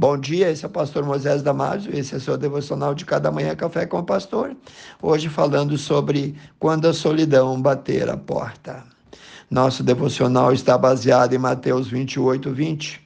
[0.00, 3.32] Bom dia, esse é o pastor Moisés Damásio, esse é o seu devocional de cada
[3.32, 4.54] manhã Café com o Pastor.
[5.02, 8.84] Hoje falando sobre quando a solidão bater a porta.
[9.50, 13.00] Nosso devocional está baseado em Mateus 28, 20.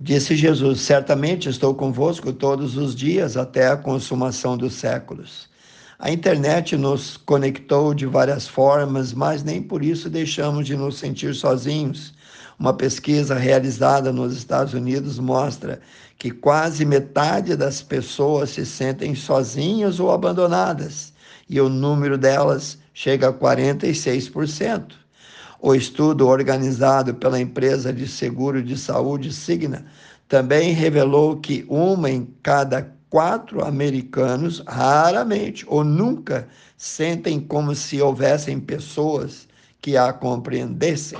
[0.00, 5.46] Disse Jesus: Certamente estou convosco todos os dias até a consumação dos séculos.
[5.98, 11.34] A internet nos conectou de várias formas, mas nem por isso deixamos de nos sentir
[11.34, 12.14] sozinhos
[12.62, 15.80] uma pesquisa realizada nos Estados Unidos mostra
[16.16, 21.12] que quase metade das pessoas se sentem sozinhas ou abandonadas,
[21.50, 24.92] e o número delas chega a 46%.
[25.60, 29.84] O estudo organizado pela empresa de seguro de saúde Signa
[30.28, 38.60] também revelou que uma em cada quatro americanos raramente ou nunca sentem como se houvessem
[38.60, 39.48] pessoas
[39.80, 41.18] que a compreendessem.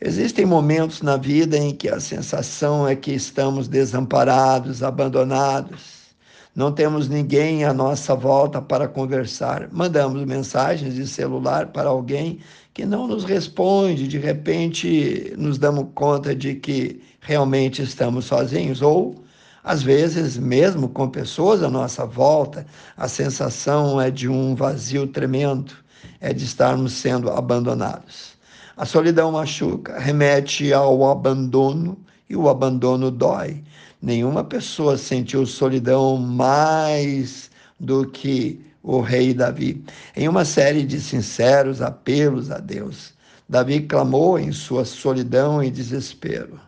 [0.00, 6.14] Existem momentos na vida em que a sensação é que estamos desamparados, abandonados.
[6.54, 9.68] Não temos ninguém à nossa volta para conversar.
[9.72, 12.38] Mandamos mensagens de celular para alguém
[12.72, 14.06] que não nos responde.
[14.06, 18.80] De repente, nos damos conta de que realmente estamos sozinhos.
[18.80, 19.16] Ou,
[19.64, 22.64] às vezes, mesmo com pessoas à nossa volta,
[22.96, 25.72] a sensação é de um vazio tremendo,
[26.20, 28.37] é de estarmos sendo abandonados.
[28.78, 31.98] A solidão machuca, remete ao abandono
[32.30, 33.64] e o abandono dói.
[34.00, 39.82] Nenhuma pessoa sentiu solidão mais do que o rei Davi.
[40.14, 43.14] Em uma série de sinceros apelos a Deus,
[43.48, 46.60] Davi clamou em sua solidão e desespero.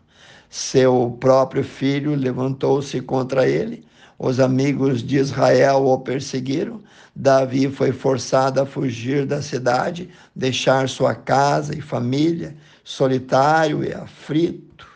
[0.49, 3.85] Seu próprio filho levantou-se contra ele
[4.23, 6.83] os amigos de Israel o perseguiram.
[7.17, 12.55] Davi foi forçado a fugir da cidade, deixar sua casa e família,
[12.85, 14.87] solitário e aflito.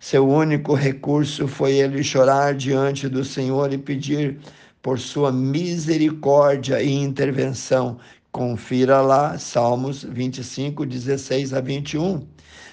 [0.00, 4.36] Seu único recurso foi ele chorar diante do Senhor e pedir
[4.82, 7.98] por sua misericórdia e intervenção.
[8.32, 12.26] Confira lá Salmos 25, 16 a 21.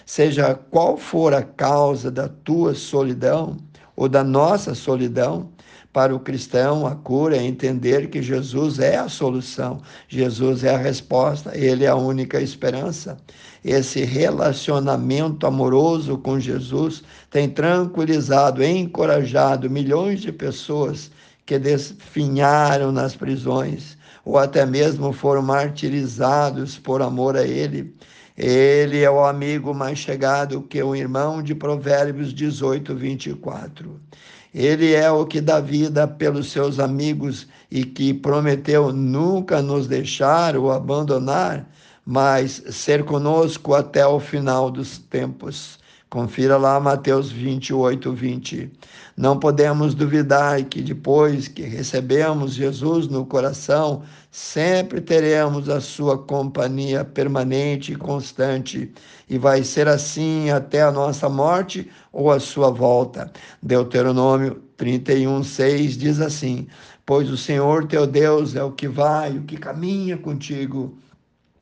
[0.08, 3.58] Seja qual for a causa da tua solidão
[3.96, 5.50] ou da nossa solidão,
[5.94, 10.78] para o cristão, a cura é entender que Jesus é a solução, Jesus é a
[10.78, 13.16] resposta, ele é a única esperança.
[13.64, 21.12] Esse relacionamento amoroso com Jesus tem tranquilizado, encorajado milhões de pessoas
[21.46, 23.96] que desfinharam nas prisões
[24.26, 27.94] ou até mesmo foram martirizados por amor a ele.
[28.36, 34.02] Ele é o amigo mais chegado que o irmão de Provérbios 18, 24.
[34.54, 40.56] Ele é o que dá vida pelos seus amigos e que prometeu nunca nos deixar
[40.56, 41.68] ou abandonar,
[42.06, 45.80] mas ser conosco até o final dos tempos.
[46.14, 48.72] Confira lá Mateus 28, 20.
[49.18, 57.04] Não podemos duvidar que depois que recebemos Jesus no coração, sempre teremos a sua companhia
[57.04, 58.94] permanente e constante,
[59.28, 63.34] e vai ser assim até a nossa morte ou a sua volta.
[63.60, 66.68] Deuteronômio 31, 6 diz assim:
[67.08, 70.96] Pois o Senhor teu Deus é o que vai, o que caminha contigo.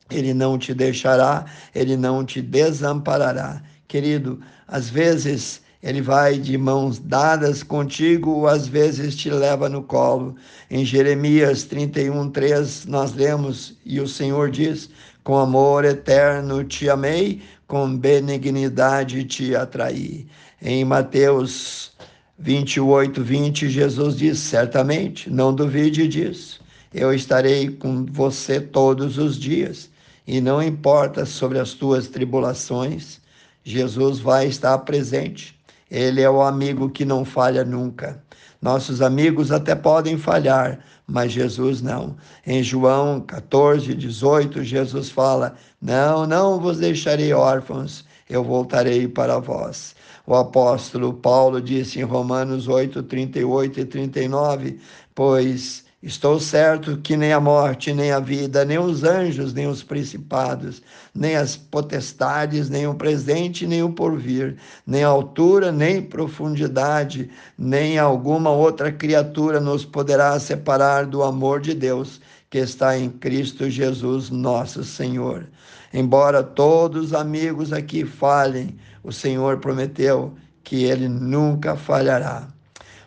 [0.09, 6.97] Ele não te deixará, ele não te desamparará Querido, às vezes ele vai de mãos
[6.97, 10.33] dadas contigo, ou às vezes te leva no colo.
[10.69, 14.89] Em Jeremias 31, 3, nós lemos, e o Senhor diz:
[15.25, 20.25] Com amor eterno te amei, com benignidade te atraí.
[20.61, 21.91] Em Mateus
[22.39, 26.61] 28, 20, Jesus diz: Certamente, não duvide disso,
[26.93, 29.89] eu estarei com você todos os dias,
[30.25, 33.19] e não importa sobre as tuas tribulações
[33.63, 35.59] Jesus vai estar presente.
[35.89, 38.23] Ele é o amigo que não falha nunca.
[38.61, 42.15] Nossos amigos até podem falhar, mas Jesus não.
[42.45, 49.95] Em João 14, 18, Jesus fala: Não, não vos deixarei órfãos, eu voltarei para vós.
[50.25, 54.79] O apóstolo Paulo disse em Romanos 8, 38 e 39:
[55.15, 59.83] Pois Estou certo que nem a morte, nem a vida, nem os anjos, nem os
[59.83, 60.81] principados,
[61.13, 64.57] nem as potestades, nem o presente, nem o porvir,
[64.87, 72.19] nem altura, nem profundidade, nem alguma outra criatura nos poderá separar do amor de Deus
[72.49, 75.47] que está em Cristo Jesus, nosso Senhor.
[75.93, 80.33] Embora todos os amigos aqui falhem, o Senhor prometeu
[80.63, 82.47] que ele nunca falhará.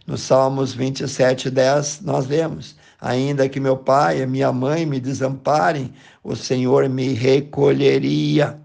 [0.06, 5.92] No Salmos 27, 10, nós lemos: Ainda que meu pai e minha mãe me desamparem,
[6.22, 8.58] o Senhor me recolheria.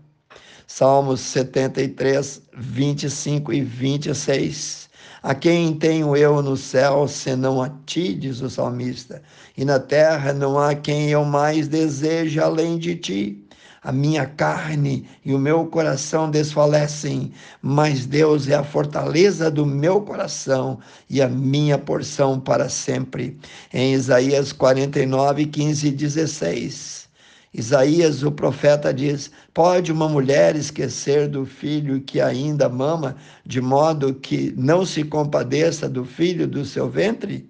[0.67, 4.89] Salmos 73, 25 e 26.
[5.21, 9.21] A quem tenho eu no céu, senão a ti, diz o salmista,
[9.57, 13.48] e na terra não há quem eu mais deseje além de ti
[13.81, 17.31] a minha carne e o meu coração desfalecem,
[17.61, 20.79] mas Deus é a fortaleza do meu coração
[21.09, 23.37] e a minha porção para sempre.
[23.73, 27.09] Em Isaías 49, 15 e 16.
[27.51, 34.13] Isaías, o profeta, diz: Pode uma mulher esquecer do filho que ainda mama, de modo
[34.13, 37.48] que não se compadeça do filho do seu ventre?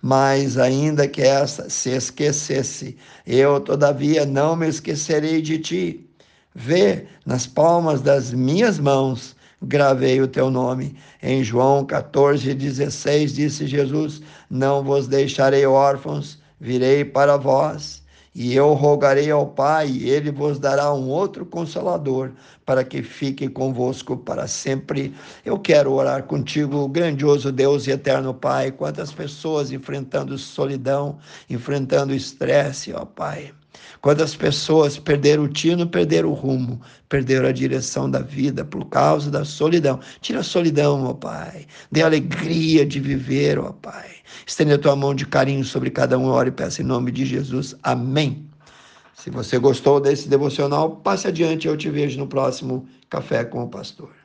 [0.00, 2.96] Mas ainda que essa se esquecesse,
[3.26, 6.10] eu todavia não me esquecerei de ti.
[6.54, 10.96] Vê nas palmas das minhas mãos gravei o teu nome.
[11.22, 17.97] Em João 14, 16 disse Jesus: Não vos deixarei órfãos, virei para vós.
[18.40, 22.30] E eu rogarei ao Pai, e ele vos dará um outro consolador,
[22.64, 25.12] para que fique convosco para sempre.
[25.44, 28.70] Eu quero orar contigo, grandioso Deus e eterno Pai.
[28.70, 31.18] Quantas pessoas enfrentando solidão,
[31.50, 33.52] enfrentando estresse, ó Pai.
[34.00, 39.30] Quantas pessoas perderam o tino, perderam o rumo, perderam a direção da vida por causa
[39.30, 39.98] da solidão.
[40.20, 41.66] Tira a solidão, ó Pai.
[41.90, 44.08] Dê alegria de viver, ó Pai.
[44.46, 46.26] Estende a tua mão de carinho sobre cada um.
[46.26, 47.74] Ore e peça em nome de Jesus.
[47.82, 48.46] Amém.
[49.14, 51.66] Se você gostou desse devocional, passe adiante.
[51.66, 54.17] Eu te vejo no próximo Café com o Pastor.